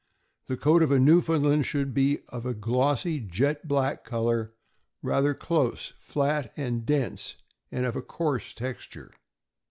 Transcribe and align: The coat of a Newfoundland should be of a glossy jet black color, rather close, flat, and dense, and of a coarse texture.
The 0.47 0.57
coat 0.57 0.81
of 0.81 0.89
a 0.89 0.97
Newfoundland 0.99 1.67
should 1.67 1.93
be 1.93 2.21
of 2.29 2.43
a 2.43 2.55
glossy 2.55 3.19
jet 3.19 3.67
black 3.67 4.03
color, 4.03 4.55
rather 5.03 5.35
close, 5.35 5.93
flat, 5.99 6.51
and 6.57 6.87
dense, 6.87 7.35
and 7.71 7.85
of 7.85 7.95
a 7.95 8.01
coarse 8.01 8.55
texture. 8.55 9.11